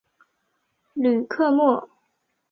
[0.95, 1.87] 吕克莫。